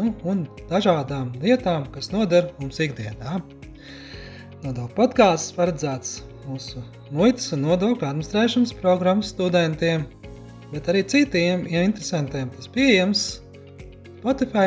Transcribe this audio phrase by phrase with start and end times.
[0.00, 3.38] nu, un dažādām lietām, kas noder mums ikdienā.
[4.64, 6.82] Nodokļu podkāsts paredzēts mūsu
[7.14, 10.06] muitas un nodokļu administrēšanas programmas studentiem,
[10.72, 12.50] bet arī citiem ja interesantiem.
[12.56, 13.26] Tas pieejams
[14.20, 14.66] Spotify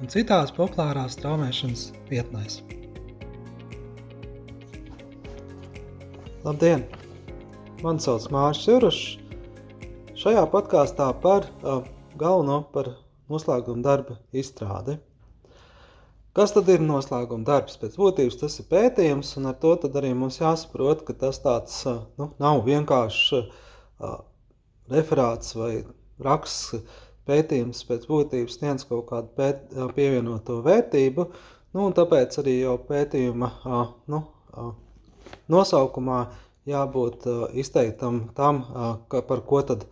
[0.00, 2.62] un citās populārās straumēšanas vietnēs.
[6.44, 6.84] Labdien!
[7.84, 9.04] Mani sauc Mārcis Jurčs.
[10.16, 11.82] Šajā podkāstā par uh,
[12.20, 12.94] galveno par
[13.32, 14.98] noslēguma darba izstrādi.
[16.34, 17.76] Kas tad ir noslēguma darbs?
[17.78, 21.76] Pēc būtības tas ir pētījums, un ar to arī mums jāsaprot, ka tas tāds
[22.18, 24.16] nu, nav vienkārši uh,
[24.90, 25.84] referāts vai
[26.26, 26.80] raksts
[27.28, 29.62] pētījums pēc būtības sniedz kaut kādu pēt,
[29.94, 31.28] pievienoto vērtību,
[31.74, 34.24] nu, un tāpēc arī jau pētījuma uh, nu,
[34.58, 34.74] uh,
[35.54, 36.18] nosaukumā
[36.66, 37.28] jābūt
[37.60, 38.62] izteiktam tam,
[39.12, 39.84] ka, par ko tad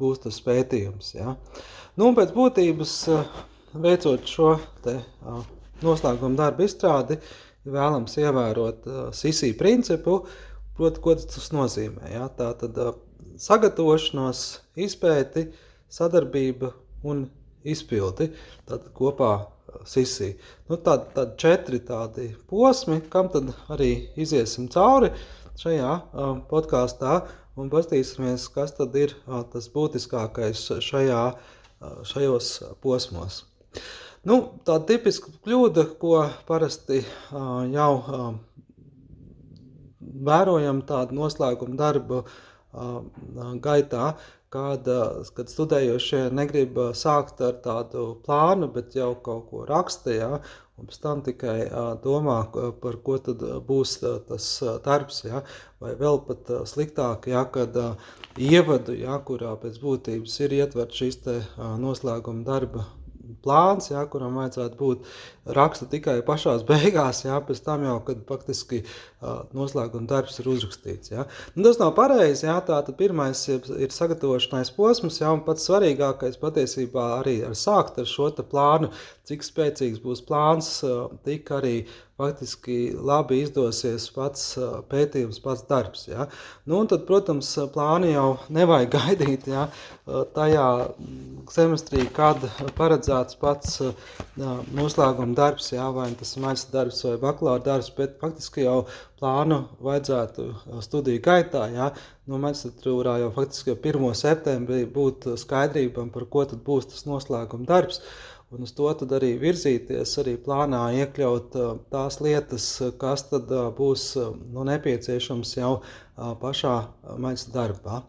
[0.00, 1.12] būs tas pētījums.
[1.16, 1.34] Ja?
[1.96, 2.94] Nu, pēc būtības
[3.86, 5.42] veicot šo te, uh,
[5.84, 7.18] noslēguma darba izstrādi
[7.66, 10.20] vēlams ievērot uh, SISI principu,
[10.76, 12.12] proti, ko tas nozīmē.
[12.12, 12.28] Ja?
[12.36, 12.78] Tā tad
[13.40, 14.46] sagatavošanos,
[14.86, 15.48] izpēti,
[15.92, 16.72] sadarbība
[17.06, 17.26] un
[17.66, 18.30] izpildi
[18.68, 19.32] tad kopā
[19.86, 20.30] SISI.
[20.68, 25.10] Nu, tad, tad četri tādi posmi, kam tad arī iziesim cauri
[25.60, 25.92] šajā
[26.50, 27.20] podkāstā
[27.56, 29.14] un paskatīsimies, kas tad ir
[29.52, 31.22] tas būtiskākais šajā,
[32.10, 32.50] šajos
[32.84, 33.44] posmos.
[34.26, 37.02] Nu, tā tipiska kļūda, ko parasti
[37.72, 37.92] jau
[40.26, 42.24] vērojam tādu noslēguma darbu
[43.62, 44.08] gaitā,
[44.52, 44.88] kad,
[45.36, 50.30] kad studējošie negrib sākt ar tādu plānu, bet jau kaut ko raksta, ja,
[50.76, 51.56] un pēc tam tikai
[52.04, 52.36] domā,
[52.82, 54.48] par ko tad būs tas
[54.84, 55.42] darbs, ja,
[55.80, 57.76] vai vēl pat sliktāk, ja, kad
[58.36, 61.40] ievadu, ja, kurā pēc būtības ir ietvert šīs te
[61.80, 62.86] noslēguma darba
[63.42, 65.08] plāns, jā, kuram vajadzētu būt
[65.54, 71.12] raksta tikai pašās beigās, jā, pēc tam jau, kad faktiski uh, noslēguma darbs ir uzrakstīts.
[71.14, 71.26] Jā.
[71.54, 76.40] Nu, tas nav pareizi, jā, tā tad pirmais ir, sagatavošanais posms, jā, un pats svarīgākais
[76.42, 78.90] patiesībā arī ir sākt ar šo plānu,
[79.26, 81.76] cik spēcīgs būs plāns, uh, tik arī
[82.16, 84.44] faktiski labi izdosies pats
[84.90, 86.06] pētījums, pats darbs.
[86.08, 86.26] Ja?
[86.68, 89.66] Nu, tad, protams, plāni jau nevajag gaidīt ja?
[90.36, 90.66] tajā
[91.52, 92.40] semestrī, kad
[92.78, 93.80] paredzēts pats
[94.36, 98.76] noslēguma darbs, jā, vai tas ir maģistra darbs vai bakalaura darbs, bet faktiski jau
[99.20, 100.46] plānu vajadzētu
[100.86, 101.90] studiju gaitā, jā,
[102.30, 104.08] no maģistratūrā jau faktiski jau 1.
[104.22, 108.02] septembrī būt skaidrībam, par ko tad būs tas noslēguma darbs.
[108.54, 111.56] Un uz to tad arī virzīties, arī plānā iekļaut
[111.90, 112.66] tās lietas,
[113.00, 114.04] kas tad būs
[114.54, 115.72] nu, nepieciešams jau
[116.44, 116.76] pašā
[117.18, 118.04] maģistra darbā.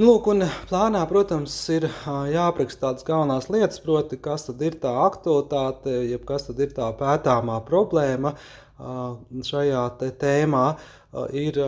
[0.00, 0.40] Nu, lūk, un
[0.70, 1.84] plānā, protams, ir
[2.32, 6.86] jāapraksta tādas galvenās lietas, proti, kas tad ir tā aktualitāte, jeb kas tad ir tā
[6.96, 8.32] pētāmā problēma
[9.50, 10.64] šajā te tēmā.
[11.36, 11.60] Ir,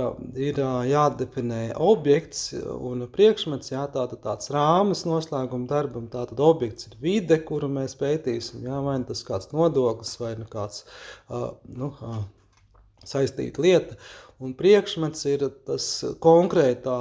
[0.49, 7.43] ir jādefinē objekts un priekšmets, jā, tātad tāds rāmas noslēguma darbam, tātad objekts ir vide,
[7.51, 10.87] kuru mēs pētīsim, jā, vai tas kāds nodoklis vai nu kāds,
[11.29, 11.93] nu,
[13.09, 13.97] saistīta lieta.
[14.43, 15.85] Un priekšmets ir tas
[16.25, 16.97] konkrētā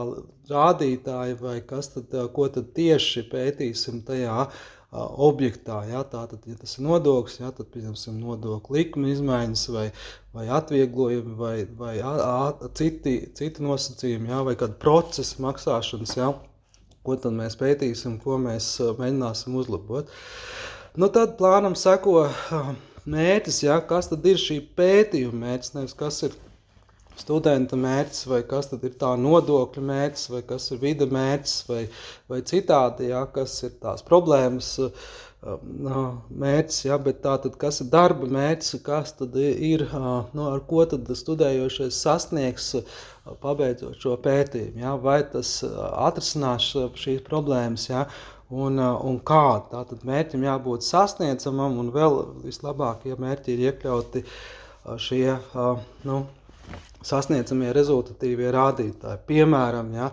[0.51, 4.43] rādītāja vai kas tad, ko tad tieši pētīsim tajā
[4.91, 5.79] objektā.
[5.89, 6.03] Ja?
[6.03, 9.87] Tātad, ja tas ir nodoklis, ja, tad pieņemsim nodokļu likuma izmaiņas vai,
[10.35, 14.43] vai atvieglojumi vai, vai a, a, citi, citi nosacījumi ja?
[14.47, 16.15] vai kāda procesa maksāšanas.
[16.19, 16.33] Ja?
[17.01, 20.11] Ko tad mēs pētīsim, ko mēs mēģināsim uzlabot.
[20.99, 22.27] Nu, tad plānam seko
[23.09, 23.79] mērķis, ja?
[23.87, 26.35] kas tad ir šī pētījuma mērķis, nevis kas ir
[27.19, 31.81] studenta mērķis, vai kas tad ir tā nodokļu mērķis, vai kas ir vida mērķis, vai,
[32.31, 37.91] vai citādi, jā, kas ir tās problēmas um, mērķis, jā, bet tā tad kas ir
[37.93, 42.73] darba mērķis, kas tad ir, nu, ar ko tad studējošais sasniegs,
[43.41, 45.59] pabeidzot šo pētījumu, jā, vai tas
[45.91, 48.05] atrisinās šīs problēmas, jā,
[48.51, 49.45] un, un kā.
[49.71, 54.25] Tātad mērķim jābūt sasniedzamam, un vēl vislabāk, ja mērķi ir iekļauti
[55.01, 55.25] šie,
[56.09, 56.21] nu,
[57.05, 59.19] sasniedzamie rezultatīvie rādītāji.
[59.29, 60.09] Piemēram, ja,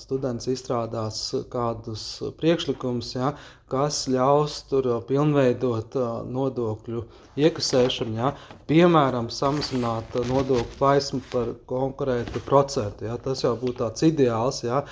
[0.00, 1.18] students izstrādās
[1.52, 2.04] kādus
[2.40, 3.32] priekšlikumus, ja,
[3.72, 5.98] kas ļaus tur pilnveidot
[6.32, 7.04] nodokļu
[7.42, 8.32] iekasēšanu, ja,
[8.70, 13.10] piemēram, samazināt nodokļu plaismu par konkrētu procentu.
[13.10, 13.18] Ja.
[13.22, 14.82] Tas jau būtu tāds ideāls, ja,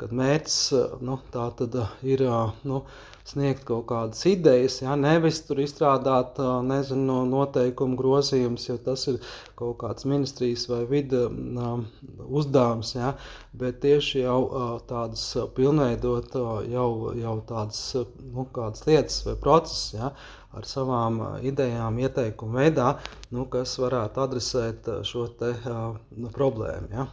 [0.00, 0.60] kad mērķis
[1.06, 2.26] nu, tā tad ir
[2.68, 2.84] nu,
[3.24, 6.36] sniegt kaut kādas idejas, ja, nevis tur izstrādāt,
[6.68, 9.18] nezinu, noteikumu grozījumus, jo tas ir
[9.58, 11.22] kaut kāds ministrijas vai vida
[12.28, 13.14] uzdevums, ja,
[13.62, 14.38] bet tieši jau
[14.90, 15.24] tādas
[15.56, 16.36] pilnveidot
[16.68, 16.88] jau,
[17.22, 17.82] jau tādas,
[18.34, 18.46] nu,
[18.90, 20.12] lietas vai procesas, ja,
[20.54, 22.92] ar savām idejām, ieteikumu veidā,
[23.34, 27.08] nu, kas varētu adresēt šo te nu, problēmu, ja.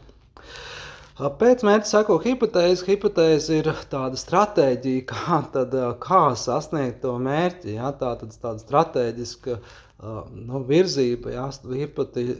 [1.21, 2.81] Pēc mērķa sako hipotēze.
[2.87, 7.75] Hipotēze ir tāda stratēģija, kā, tad, kā sasniegt to mērķi.
[7.75, 7.91] Ja?
[7.93, 9.57] Tā tad tāda strateģiska
[10.01, 11.43] nu, virzība, ja?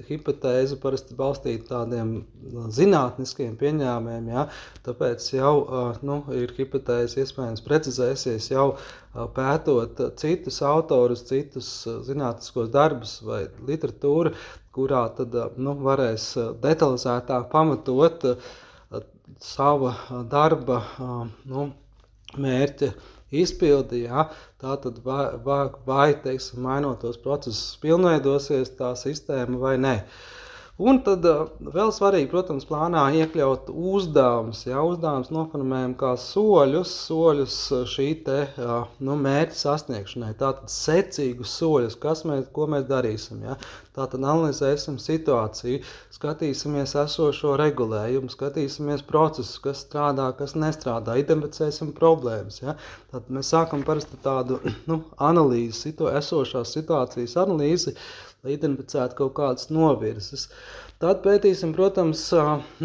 [0.07, 2.15] hipotēze parasti balstīta tādiem
[2.73, 4.31] zinātniskiem pieņēmumiem.
[4.33, 4.47] Ja?
[4.87, 5.53] Tāpēc jau
[6.01, 8.65] nu, ir hipotēze iespējams precizēsies jau
[9.37, 11.69] pētot citus autorus, citus
[12.09, 14.33] zinātniskos darbus vai literatūru,
[14.73, 16.31] kurā tad nu, varēs
[16.65, 18.51] detalizētāk pamatot uh,
[19.39, 19.93] sava
[20.29, 20.81] darba
[21.49, 21.71] nu,
[22.37, 22.91] mērķa
[23.31, 24.27] izpildi, ja,
[24.61, 29.95] tā tad vai, vai, vai teiksim, mainot tos procesus, pilnveidosies tā sistēma vai nē.
[30.81, 31.25] Un tad
[31.61, 34.63] vēl svarīgi, protams, plānā iekļaut uzdevumus.
[34.65, 37.57] Ja, uzdevums noformējam kā soļus, soļus
[37.91, 38.37] šī te,
[39.05, 40.31] nu, mērķa sasniegšanai.
[40.39, 43.43] Tātad secīgus soļus, kas mēs, mēs darīsim.
[43.45, 43.59] Ja.
[43.93, 45.83] Tātad analizēsim situāciju,
[46.15, 52.61] skatīsimies esošo regulējumu, skatīsimies procesus, kas strādā, kas nestrādā, identificēsim problēmas.
[52.63, 52.77] Ja.
[53.13, 54.57] Tad mēs sākam parasti tādu
[54.89, 57.97] nu, analīzi, situ, esošās situācijas analīzi,
[58.43, 60.47] lai identificētu kaut kādas novirzes.
[61.01, 62.27] Tad pētīsim, protams,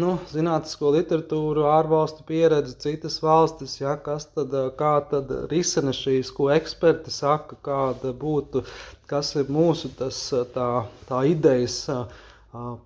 [0.01, 6.49] nu, zinātnisko literatūru, ārvalstu pieredzi, citas valstis, ja, kas tad, kā tad risina šīs, ko
[6.53, 8.63] eksperti saka, kāda būtu,
[9.09, 10.21] kas ir mūsu tas,
[10.55, 10.69] tā,
[11.09, 11.83] tā idejas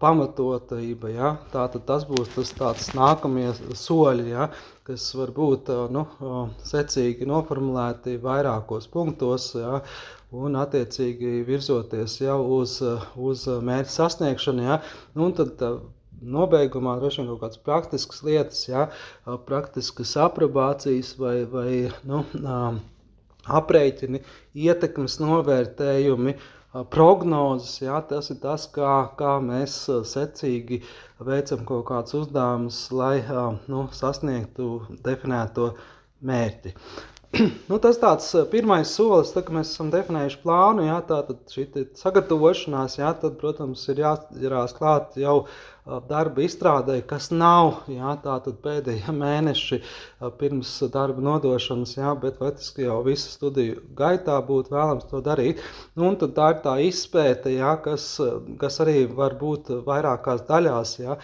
[0.01, 1.11] pamatotība.
[1.15, 1.31] Ja?
[1.53, 4.49] Tātad tas būs tas tāds nākamie soļi, ja?
[4.87, 6.05] kas var būt nu,
[6.67, 9.53] secīgi noformulēti vairākos punktos.
[9.55, 9.79] Ja?
[10.31, 12.77] Un attiecīgi virzoties jau uz,
[13.29, 14.63] uz mērķa sasniegšanu.
[14.69, 14.77] Ja?
[15.15, 15.59] Nu, un tad
[16.21, 18.87] nobeigumā droši vien kaut kādas praktiskas lietas, ja?
[19.49, 21.73] praktiskas aprobācijas vai, vai
[22.07, 22.23] nu,
[23.59, 24.23] aprēķini,
[24.69, 26.37] ietekmes novērtējumi.
[26.87, 29.73] Prognozes, jā, tas ir tas, kā, kā mēs
[30.07, 30.77] secīgi
[31.19, 33.17] veicam kaut kādus uzdevumus, lai
[33.67, 34.69] nu, sasniegtu
[35.03, 35.73] definēto
[36.23, 36.71] mērķi.
[37.69, 41.53] nu, tas tāds eh, pirmais solis, tā, kad mēs esam definējuši plānu, jā, tā tad
[41.53, 48.17] šī sagatavošanās, jā, tad, protams, ir jāķerās klāt jau eh, darba izstrādē, kas nav, jā,
[48.25, 54.35] tā tad pēdējie mēneši eh, pirms darba nodošanas, jā, bet faktiski jau visu studiju gaitā
[54.51, 55.63] būtu vēlams to darīt.
[55.95, 58.11] Nu, un tad tā ir tā izpēte, jā, kas,
[58.59, 61.15] kas arī var būt vairākās daļās, jā,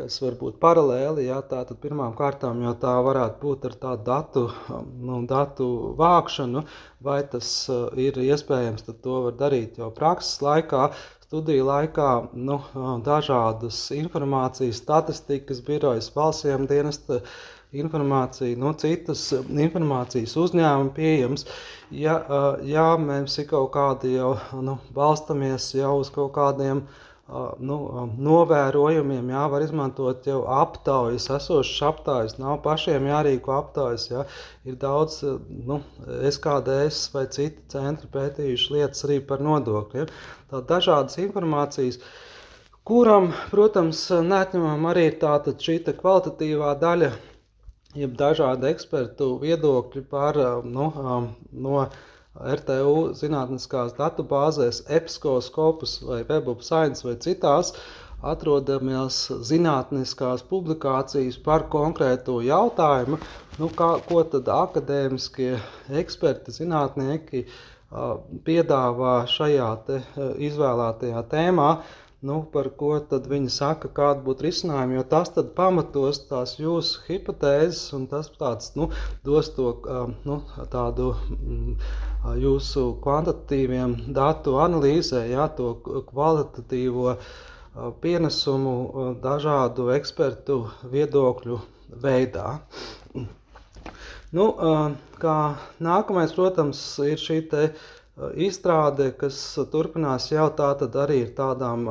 [0.00, 1.26] kas var būt paralēli.
[1.28, 4.44] Jā, tātad pirmām kārtām jau tā varētu būt ar tādu datu,
[5.08, 5.66] nu, datu
[5.98, 6.64] vākšanu,
[7.04, 10.90] vai tas uh, ir iespējams, tad to var darīt jau prakses laikā.
[11.26, 17.20] Studiju laikā nu, uh, dažādas informācijas, statistikas, birojas, valstsiem dienesta
[17.76, 21.46] informācija, nu, citas informācijas uzņēmumi pieejams.
[21.94, 24.32] Ja, uh, ja mēs kaut kādi jau
[24.64, 27.06] nu, balstamies jau uz kaut kādiem uh,
[27.62, 27.76] nu,
[28.26, 34.24] novērojumiem, jā, var izmantot jau aptaujas, esošas aptaujas, nav pašiem jārīko aptaujas, jā.
[34.66, 35.20] ir daudz,
[35.68, 35.80] nu,
[36.30, 40.10] SKDS vai citi centri pētījuši lietas arī par nodokļiem.
[40.50, 42.00] Tā dažādas informācijas,
[42.88, 47.12] kuram, protams, neatņemam arī tātad šī kvalitatīvā daļa,
[47.98, 50.90] jeb dažādi ekspertu viedokļi par, nu,
[51.52, 51.86] no,
[52.38, 57.72] RTU zinātniskās datubāzēs, EPSCO, Scopus vai Web of Science vai citās
[58.22, 59.18] atrodamies
[59.48, 63.18] zinātniskās publikācijas par konkrēto jautājumu,
[63.58, 65.54] nu, kā, ko tad akadēmiskie
[66.02, 67.46] eksperti, zinātnieki
[68.46, 69.98] piedāvā šajā te,
[70.50, 71.70] izvēlētajā tēmā
[72.22, 77.04] nu, par ko tad viņi saka, kāda būtu risinājuma, jo tas tad pamatos tās jūsu
[77.06, 78.90] hipotēzes un tas tāds, nu,
[79.24, 79.72] dos to
[80.28, 80.40] nu,
[80.74, 81.76] tādu mm,
[82.42, 85.74] jūsu kvantitatīviem datu analīzē, jā, to
[86.10, 87.16] kvalitatīvo
[88.02, 91.60] pienesumu dažādu ekspertu viedokļu
[92.04, 92.58] veidā.
[94.36, 94.44] Nu,
[95.22, 95.36] kā
[95.82, 97.62] nākamais, protams, ir šī te
[98.46, 99.38] izstrāde, kas
[99.72, 101.86] turpinās jau tā tad arī ir tādām,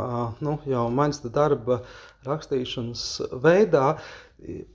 [0.46, 1.82] nu, jau maņsta darba
[2.28, 3.06] rakstīšanas
[3.44, 3.86] veidā.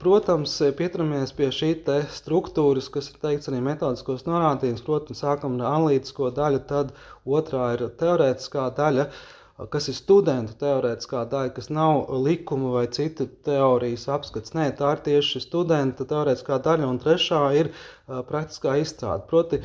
[0.01, 1.71] Protams, pieturamies pie šī
[2.13, 4.83] struktūras, kas ir teikts arī metodiskos norādījumus.
[4.85, 6.93] Protams, sākam ar analītisko daļu, tad
[7.25, 9.07] otrā ir teorētiskā daļa.
[9.09, 14.51] Uh, kas ir studentu teorētiskā daļa, kas nav likuma vai citu teorijas apskats.
[14.57, 19.23] Nē, tā ir tieši studenta teorētiskā daļa, un trešā ir uh, praktiskā izstrāde.
[19.29, 19.61] Proti,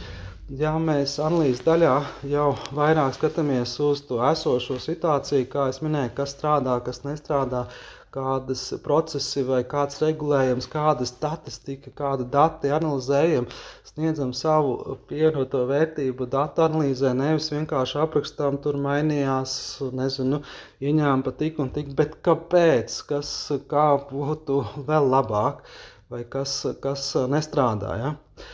[0.59, 1.95] ja mēs analīzes daļā
[2.31, 7.67] jau vairāk skatāmies uz to esošo situāciju, kā es minēju, kas strādā, kas nestrādā,
[8.11, 13.47] kādas procesi vai kāds regulējums, kāda statistika, kāda dati analizējam,
[13.87, 19.53] sniedzam savu pievienoto vērtību datu analīzē, nevis vienkārši aprakstām, tur mainījās,
[19.95, 20.43] nezinu,
[20.83, 23.31] ieņēma pa tik un tik, bet kāpēc, kas,
[23.71, 25.63] kā būtu vēl labāk,
[26.11, 28.11] vai kas, kas nestrādāja.
[28.11, 28.51] Ja?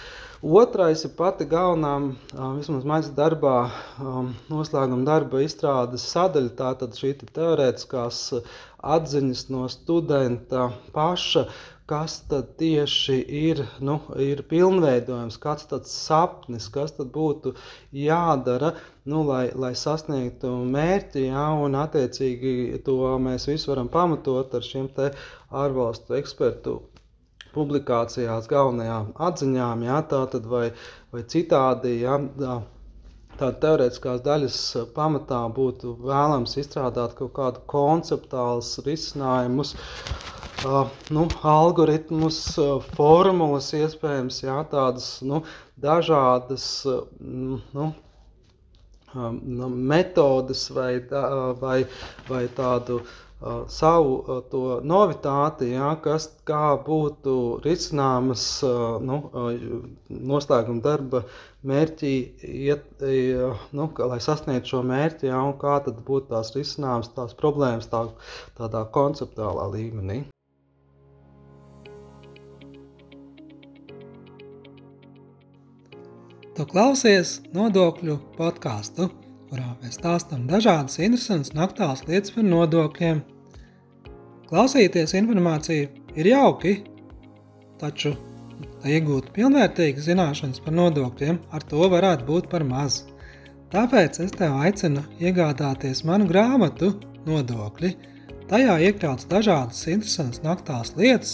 [0.46, 1.92] Otrais ir pati galvenā,
[2.54, 3.54] vismaz maisa darbā,
[4.46, 8.20] noslēguma darba izstrādes sadaļa, tātad šī teorētiskās
[8.96, 11.42] atziņas no studenta paša,
[11.90, 17.56] kas tad tieši ir, nu, ir pilnveidojums, kāds tāds sapnis, kas tad būtu
[18.06, 18.76] jādara,
[19.10, 24.92] nu, lai, lai sasniegtu mērķi, jā, un attiecīgi to mēs visu varam pamatot ar šiem
[24.94, 25.10] te
[25.50, 26.84] ārvalstu ekspertu
[27.56, 30.66] publikācijās galvenajām atziņām, jā, tātad vai,
[31.14, 32.18] vai citādi, jā,
[33.36, 34.60] tāda teorētiskās daļas
[34.96, 39.74] pamatā būtu vēlams izstrādāt kaut kādu konceptuālus risinājumus,
[40.64, 40.82] uh,
[41.16, 45.44] nu, algoritmus, uh, formulas iespējams, jā, tādas, nu,
[45.80, 47.04] dažādas, uh,
[47.76, 47.92] nu,
[49.16, 50.90] metodas vai,
[51.60, 51.76] vai,
[52.28, 53.14] vai tādu uh,
[53.70, 57.34] savu to novitāti, ja, kas kā būtu
[57.64, 58.46] risināmas
[59.06, 59.18] nu,
[60.08, 61.24] noslēguma darba
[61.66, 62.14] mērķī,
[62.66, 62.86] iet,
[63.76, 68.06] nu, lai sasniegtu šo mērķi, ja, un kā tad būtu tās risināmas tās problēmas tā,
[68.58, 70.24] tādā konceptuālā līmenī.
[76.56, 79.10] Tu klausies nodokļu podkāstu
[79.50, 83.24] kurā mēs stāstām dažādas interesantas un aktuālas lietas par nodokļiem.
[84.46, 86.76] Klausīties informāciju ir jauki,
[87.80, 88.12] taču,
[88.84, 93.00] lai iegūtu pilnvērtīgas zināšanas par nodokļiem, ar to varētu būt par maz.
[93.72, 96.92] Tāpēc es tev aicinu iegādāties manu grāmatu
[97.26, 97.90] Nodokļi.
[98.46, 101.32] Tajā iekļauts dažādas interesantas un aktuālas lietas,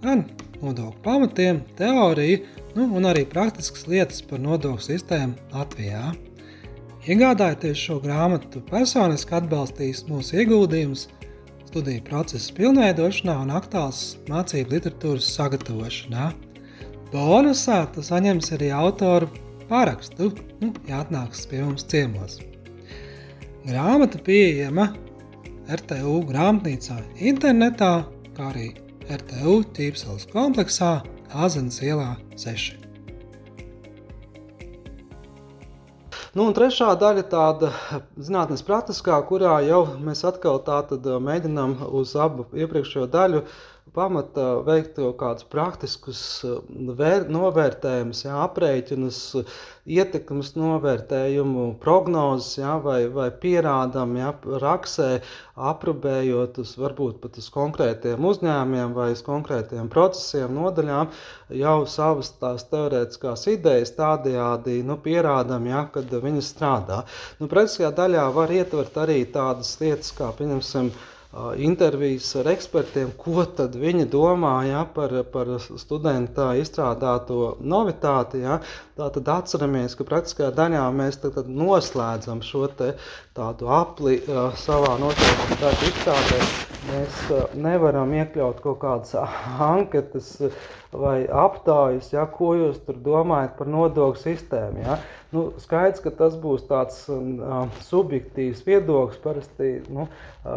[0.00, 0.22] gan
[0.62, 2.38] nodokļu pamatiem, teoriju,
[2.78, 6.14] nu, un arī praktiskas lietas par nodokļu sistēmu Latvijā.
[7.04, 11.04] Iegādājoties šo grāmatu, personiski atbalstīs mūsu ieguldījumus
[11.74, 14.00] studiju procesa pilnveidošanā un aktuāls
[14.30, 16.28] mācību literatūras sagatavošanā.
[17.10, 19.26] Bonusā tu saņemsi arī autoru
[19.66, 20.28] parakstu,
[20.60, 22.38] nu, ja atnāks pie mums ciemos.
[23.66, 24.86] Grāmata pieejama
[25.80, 27.00] RTU grāmatnīcā
[27.32, 27.92] internetā,
[28.38, 28.70] kā arī
[29.10, 31.00] RTU ķīpseles kompleksā
[31.34, 32.83] Āzenes ielā 6.
[36.34, 37.68] Nu, un trešā daļa tāda
[38.18, 43.42] zinātnes praktiskā, kurā jau mēs atkal tā tad mēģinām uz abu iepriekšējo daļu
[43.92, 46.56] pamata veikt kaut kādus praktiskus eh,
[46.98, 49.18] vēr, novērtējumus, jā, aprēķinus,
[49.84, 54.32] ietekmes novērtējumu, prognozes, jā, vai, vai pierādām, jā,
[54.64, 55.08] raksē,
[55.70, 61.12] aprobējot uz varbūt pat uz konkrētiem uzņēmiem vai uz konkrētiem procesiem, nodaļām,
[61.60, 67.02] jau savas tās teorētiskās idejas tādējādi, nu, pierādām, jā, kad viņas strādā.
[67.38, 70.90] Nu, praktiskajā daļā var ietvert arī tādas lietas, kā, pieņemsim,
[71.58, 78.44] intervijas ar ekspertiem, ko tad viņi domā ja, par, par studenta izstrādāto novitāti.
[78.44, 78.60] Ja.
[78.94, 84.20] Tā tad atceramies, ka praktiskajā daļā mēs tad, tad noslēdzam šo tādu apli
[84.62, 86.40] savā noteikuma darba izstrādē.
[86.84, 87.20] Mēs
[87.58, 89.16] nevaram iekļaut kaut kādas
[89.72, 90.36] anketas
[91.00, 94.84] vai aptājas, ja, ko jūs tur domājat par nodokļu sistēmu.
[94.84, 94.98] Ja.
[95.34, 99.18] Nu, skaidrs, ka tas būs tāds uh, subjektīvs viedoklis.
[99.24, 100.06] Parasti nu,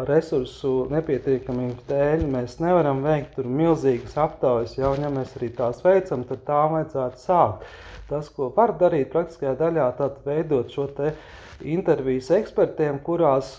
[0.10, 4.78] resursu nepietiekamības dēļ mēs nevaram veikt milzīgas aptaujas.
[4.78, 7.66] Jau, ja mēs arī tās veicam, tad tā vajadzētu sākt.
[8.08, 11.12] Tas, ko var darīt praktiskajā daļā, tad veidot šo te
[11.66, 13.56] intervijas ekspertiem, kurās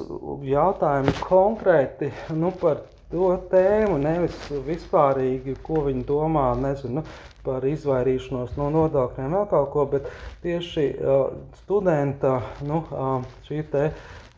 [0.47, 4.37] jautājumi konkrēti nu, par to tēmu, nevis
[4.67, 7.05] vispārīgi, ko viņi domā, nezinu,
[7.47, 10.09] par izvairīšanos no nodokļiem, vēl kaut ko, bet
[10.45, 11.29] tieši uh,
[11.63, 12.39] studenta
[12.69, 13.91] nu, uh, šī te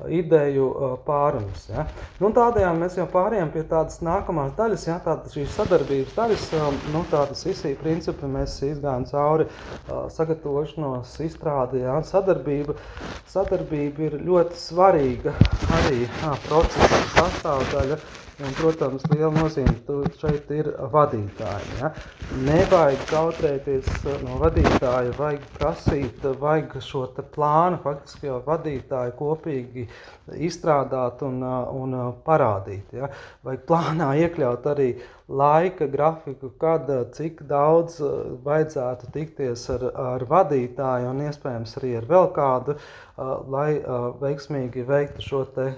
[0.08, 0.66] ideju
[1.04, 1.66] pārunas.
[1.68, 1.84] Ja.
[2.22, 6.46] Nu, tādējādi mēs jau pārējām pie tādas nākamās daļas, ja, tādas šīs sadarbības daļas,
[6.94, 9.48] nu, tādas visi principi mēs izgājām cauri
[10.16, 12.78] sagatavošanos, izstrādi, ja, sadarbība.
[13.30, 15.36] Sadarbība ir ļoti svarīga
[15.80, 18.00] arī jā, procesa sastāvdaļa.
[18.40, 21.74] Un, protams, liela nozīme šeit ir vadītāji.
[21.76, 21.90] Ja?
[22.46, 23.90] Nevajag kautrēties
[24.24, 27.02] no vadītāja, vajag prasīt, vajag šo
[27.34, 29.84] plānu faktiski jau vadītāji kopīgi
[30.48, 32.96] izstrādāt un, un parādīt.
[32.96, 33.10] Ja?
[33.44, 34.88] Vajag plānā iekļaut arī
[35.30, 38.00] laika grafiku, kad cik daudz
[38.44, 42.76] vajadzētu tikties ar, ar vadītāju un iespējams arī ar vēl kādu,
[43.54, 43.68] lai
[44.22, 45.68] veiksmīgi veiktu šo te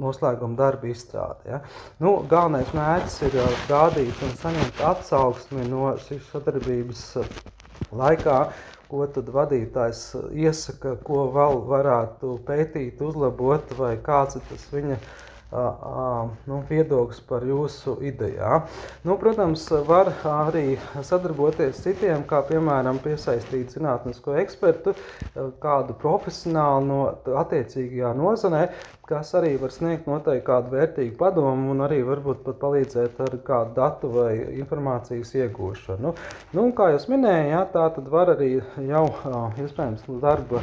[0.00, 1.52] noslēguma darbu izstrādi.
[1.52, 1.60] Ja?
[2.00, 3.40] Nu, galvenais mērķis ir
[3.70, 7.04] rādīt un saņemt atsauksmi no šīs sadarbības
[7.92, 8.38] laikā,
[8.92, 15.12] ko tad vadītājs iesaka, ko vēl varētu pētīt, uzlabot, vai kāds ir tas viņa uh,
[15.52, 18.66] nu, viedoklis par jūsu idejām.
[19.04, 24.94] Nu, protams, var arī sadarboties citiem, kā piemēram piesaistīt zinātnisko ekspertu,
[25.62, 27.00] kādu profesionālu no
[27.42, 28.66] attiecīgajā nozarē,
[29.08, 33.76] kas arī var sniegt noteikti kādu vērtīgu padomu un arī varbūt pat palīdzēt ar kādu
[33.76, 34.30] datu vai
[34.62, 36.14] informācijas iegūšanu.
[36.56, 38.54] Nu, kā jau minēju, jā, tā tad var arī
[38.88, 39.04] jau
[39.60, 40.62] iespējams darba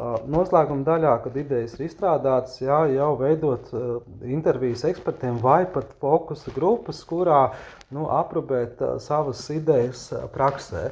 [0.00, 3.90] Noslēguma daļā, kad idejas ir izstrādātas, jā, jau veidot uh,
[4.24, 7.40] intervijas ekspertiem vai pat fokusa grupas, kurā
[7.92, 10.86] nu, aprobēt uh, savas idejas uh, praksē.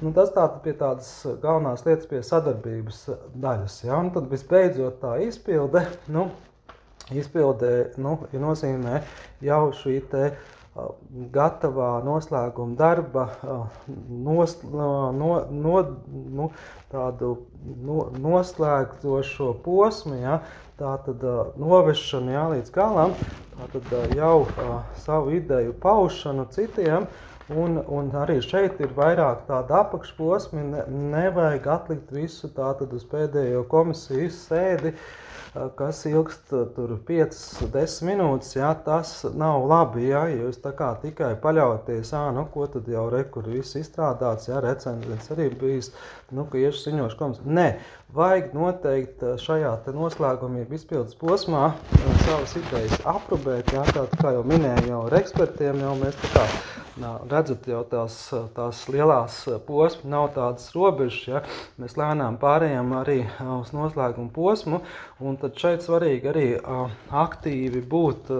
[0.00, 1.10] Nu, tas tātad pie tādas
[1.42, 3.04] galvenās lietas, pie sadarbības
[3.44, 3.78] daļas.
[3.84, 5.84] Jā, un tad visbeidzot tā izpilde,
[6.16, 6.30] nu,
[7.12, 9.02] izpilde nu, ja nozīmē
[9.44, 10.52] jau šī te uh,
[11.32, 13.26] gatavā noslēguma darba
[13.86, 15.76] nos, no, no,
[16.38, 16.48] nu,
[16.92, 17.30] tādu
[17.88, 20.40] no, noslēgtošo posmu, ja,
[20.80, 21.24] tātad
[21.60, 23.16] novešanu ja, līdz galam,
[23.56, 24.34] tātad jau
[25.06, 27.08] savu ideju paušanu citiem,
[27.46, 30.80] Un, un arī šeit ir vairāk tādu apakšposmu, ne,
[31.12, 35.25] nevajag atlikt visu tātad uz pēdējo komisijas sēdi, uh,
[35.78, 41.32] kas ilgst tur 5-10 minūtes, jā, tas nav labi, jā, ja jūs tā kā tikai
[41.42, 45.92] paļauties, ā, nu, ko tad jau re, kur viss izstrādāts, jā, recenzents arī bijis,
[46.34, 47.56] nu, ka iešu ziņošu komisiju.
[47.58, 47.66] Nē,
[48.16, 51.68] vajag noteikti šajā te noslēgumā izpildes posmā
[52.24, 56.48] savas idejas aprobēt, jā, tā kā jau minēju jau ar ekspertiem, jau mēs tā kā
[56.96, 58.14] Nā, redzat, jau tās,
[58.56, 61.26] tās lielās posmas nav tādas robežas.
[61.28, 61.42] Ja?
[61.76, 63.18] Mēs lēnām pārējām arī
[63.58, 64.80] uz noslēguma posmu,
[65.42, 66.46] tad šeit svarīgi arī
[67.24, 68.32] aktīvi būt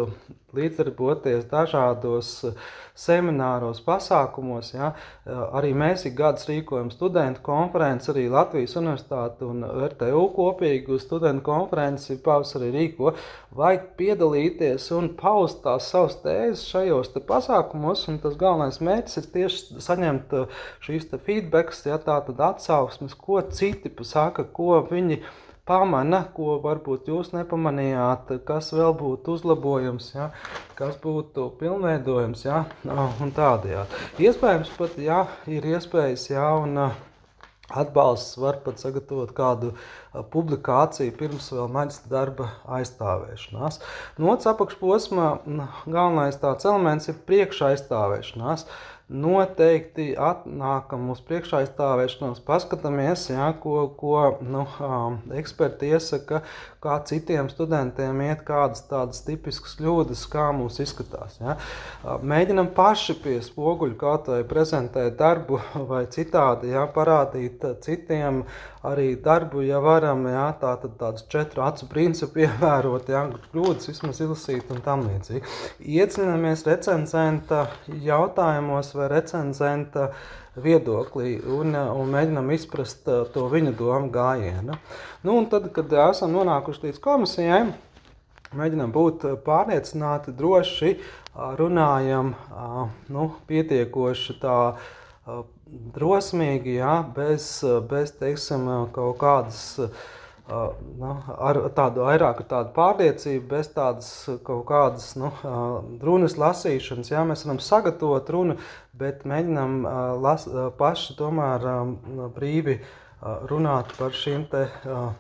[0.57, 2.67] līdzdarboties dažādos eh,
[2.97, 4.73] semināros, pasākumos.
[4.75, 4.93] Ja.
[5.27, 11.05] Eh, arī mēs ik gadus rīkojam studentu konferenci, arī Latvijas Universitāte un RTU kopīgi uz
[11.05, 13.15] studentu konferenci pavasarī rīko.
[13.57, 19.33] Vajag piedalīties un paust tās savas tēzes šajos te pasākumos, un tas galvenais mērķis ir
[19.39, 25.35] tieši saņemt eh, šīs feedbacks, ja tā tad atsauksmes, ko citi pasaka, ko viņi ir
[25.67, 30.31] pamana, ko varbūt jūs nepamanījāt, kas vēl būtu uzlabojams, ja,
[30.79, 34.07] kas būtu pilnveidojams, ja, un tādējādi.
[34.29, 36.79] Iespējams pat, ja ir iespējas, ja, un
[37.67, 39.73] atbalsts var pat sagatavot kādu
[40.33, 43.81] publikāciju pirms vēl maģistra darba aizstāvēšanās.
[44.21, 45.31] No otras apakšposma
[45.91, 48.69] galvenais tāds elements ir priekš aizstāvēšanās
[49.07, 54.65] noteikti atnākam uz priekšaizstāvēšanos, paskatāmies, jā, ko, ko nu,
[55.39, 56.41] eksperti iesaka,
[56.83, 61.39] kā citiem studentiem iet, kādas tādas tipiskas kļūdas, kā mums izskatās.
[61.39, 61.55] Jā.
[62.27, 68.43] Mēģinam paši pie spoguļu kaut vai prezentēt darbu vai citādi, jā, parādīt citiem
[68.87, 73.23] arī darbu, ja varam, jā, tā tad tāds četru acu principu ievērot, jā,
[73.55, 75.47] kļūdas vismaz izlasīt un tam līdzīgi.
[75.95, 77.67] Iecinamies recenzenta
[78.03, 80.11] jautājumos, vai recenzenta
[80.57, 84.79] viedoklī un, un mēģinām izprast uh, to viņa domu gājienu.
[85.27, 87.63] Nu, tad, kad esam nonākuši līdz komisijai,
[88.57, 91.17] mēģinām būt pārliecināti, droši uh,
[91.59, 92.35] runājam,
[93.13, 94.59] nu, pietiekoši tā
[95.97, 97.49] drosmīgi, jā, bez,
[97.91, 99.63] bez teiksim, kaut kādas
[100.47, 101.13] nu,
[101.49, 104.11] ar tādu vairāk tādu pārliecību, bez tādas
[104.47, 105.33] kaut kādas nu,
[106.03, 107.11] runas lasīšanas.
[107.11, 108.59] Jā, mēs varam sagatavot runu,
[108.97, 109.81] bet mēģinām
[110.23, 110.47] las,
[110.79, 111.67] paši tomēr
[112.37, 112.79] brīvi
[113.23, 114.67] runāt par šīm te,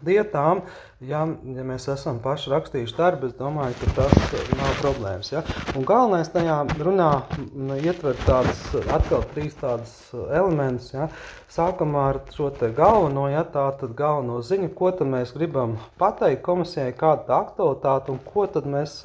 [0.07, 0.63] lietām.
[1.05, 5.29] Ja, ja mēs esam paši rakstījuši darbu, es domāju, ka tas nav problēmas.
[5.29, 5.43] Ja?
[5.77, 7.11] Un galvenais tajā runā
[7.83, 10.95] ietver tādas, atkal trīs tādas elementus.
[10.95, 11.11] Ja?
[11.53, 16.43] Sākumā ar šo te galveno, ja tā tad galveno ziņu, ko tad mēs gribam pateikt
[16.49, 18.97] komisijai, kāda aktualitāte un ko tad mēs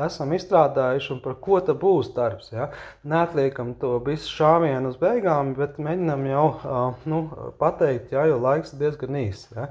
[0.00, 2.50] esam izstrādājuši un par ko tad būs darbs.
[2.50, 2.72] Ja?
[3.06, 6.44] Neatliekam to visu šāvienu uz beigām, bet mēģinam jau
[7.06, 7.22] nu,
[7.62, 9.48] pateikt, ja, jo laiks ir diezgan īss.
[9.56, 9.68] Ja?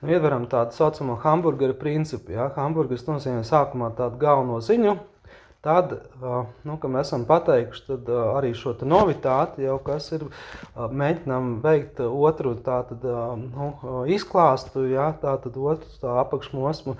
[0.00, 2.34] Nu, ietveram tādu saucamo hamburgeru principu.
[2.34, 2.50] Ja?
[2.56, 4.96] Hamburgers nozīmē sākumā tādu galveno ziņu,
[5.62, 5.92] Tad,
[6.66, 10.24] nu, kad mēs esam pateikuši, tad arī šo novitāti, jau kas ir,
[10.74, 13.06] mēģinām veikt otru tātad,
[13.38, 13.68] nu,
[14.10, 16.96] izklāstu, ja, tātad otru tā apakšmosmu.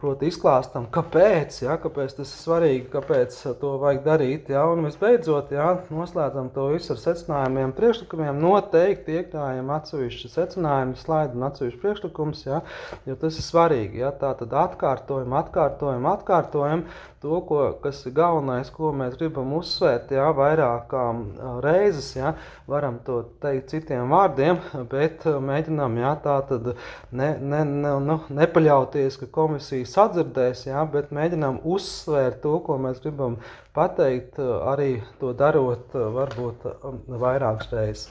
[0.00, 4.46] Proti izklāstam, kāpēc, ja, kāpēc tas ir svarīgi, kāpēc to vajag darīt.
[4.48, 8.40] Ja, un visbeidzot, ja, noslēdzam to visu ar secinājumiem, priekšlikumiem.
[8.40, 12.62] Noteikti iekļājam atsevišķu secinājumu, slaidu un atsevišķu priekšlikumus, ja,
[13.04, 14.00] jo tas ir svarīgi.
[14.00, 16.86] Ja, tā tad atkārtojam, atkārtojam, atkārtojam
[17.20, 21.22] to, ko, kas ir galvenais, ko mēs gribam uzsvērt, ja, vairākām
[21.64, 22.12] reizes.
[22.16, 22.34] Ja,
[22.70, 24.60] varam to teikt citiem vārdiem,
[24.92, 26.72] bet mēģinām ja, tā tad
[27.10, 33.02] ne, ne, ne, nu, nepaļauties, ka komisija sadzirdēs, jā, bet mēģinām uzsvērt to, ko mēs
[33.04, 33.40] gribam
[33.76, 34.40] pateikt,
[34.72, 38.08] arī to darot varbūt um, vairākas reizes.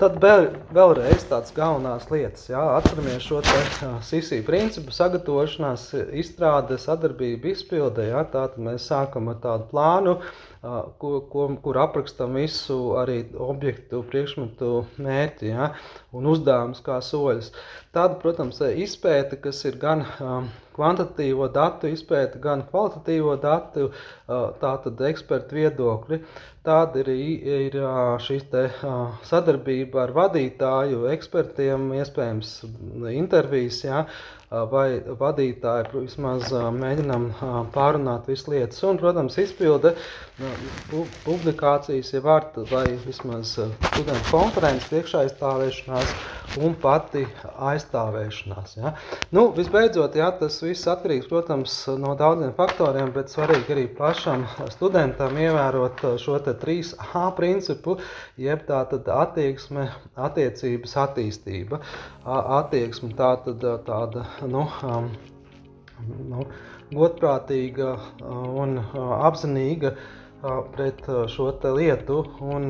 [0.00, 2.48] Tad vēl, vēlreiz tādas galvenās lietas.
[2.50, 3.42] Jā, atceramies šo
[4.04, 8.08] sisī principu sagatavošanās, izstrāde, sadarbība, izpilde.
[8.10, 10.16] Jā, tātad mēs sākam ar tādu plānu,
[10.98, 14.72] ko, ko, kur aprakstam visu arī objektu, priekšmetu
[15.04, 15.70] mērķi ja,
[16.16, 17.52] un uzdevumus kā soļus.
[17.94, 20.04] Tāda, protams, izpēte, kas ir gan
[20.74, 23.90] kvantitatīvo datu izpēte, gan kvalitatīvo datu,
[24.62, 26.20] tātad ekspertu viedokļi.
[26.64, 27.74] Tāda ir, ir
[28.24, 28.38] šī
[29.28, 32.54] sadarbība ar vadītāju, ekspertiem, iespējams,
[33.12, 34.06] intervijas, ja,
[34.70, 37.28] vai vadītāji vismaz mēģinam
[37.74, 38.80] pārunāt visas lietas.
[38.88, 39.92] Un, protams, izpilde
[41.26, 46.16] publikācijas jau var, vai vismaz studentu konferences priekšaizstāvēšanās
[46.64, 47.83] un pati aizstāvēšanās.
[48.78, 48.94] Ja.
[49.34, 55.36] Nu, visbeidzot, ja, tas viss atkarīgs, protams, no daudziem faktoriem, bet svarīgi arī pašam studentam
[55.40, 57.98] ievērot šo te 3A principu,
[58.40, 58.82] jeb tā
[59.18, 59.88] attieksme,
[60.28, 61.80] attiecības attīstība.
[62.24, 65.10] Attieksme tā tad tāda nu, um,
[66.32, 66.48] nu,
[66.94, 67.94] godprātīga
[68.24, 69.94] un apzinīga
[70.74, 71.00] pret
[71.32, 72.68] šo lietu un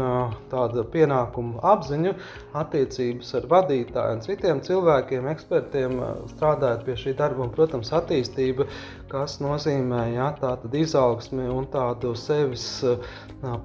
[0.52, 2.14] tādu pienākumu apziņu,
[2.60, 5.98] attiecības ar vadītāju un citiem cilvēkiem, ekspertiem,
[6.34, 8.68] strādājot pie šī darba un, protams, attīstība,
[9.10, 12.68] kas nozīmē ja, tādu izaugsmi un tādu sevis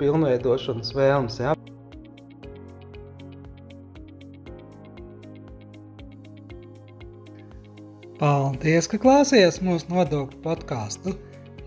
[0.01, 1.41] pilnveidošanas vēlmes.
[1.45, 1.55] Ja.
[8.19, 11.15] Paldies, ka klausījāties mūsu nodokļu podkāstu.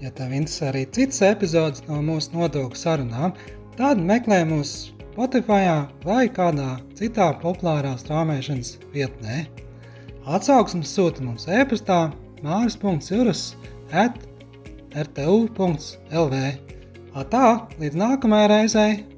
[0.03, 3.37] Ja tev interesē arī citas epizodes no mūsu nodokļu sarunām,
[3.77, 4.73] tad meklē mūs
[5.13, 5.69] Spotify
[6.03, 9.45] vai kādā citā populārā strāmošanas vietnē.
[10.27, 12.01] Atsauksmes sūta mums e-pastā
[12.43, 13.45] māris.cirus
[13.93, 14.19] at
[15.05, 16.43] rtu.lv.
[17.31, 17.47] Tā,
[17.79, 19.12] līdz nākamajai reizei!